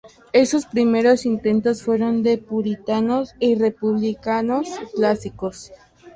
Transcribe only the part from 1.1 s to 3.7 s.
intentos fueron de puritanos y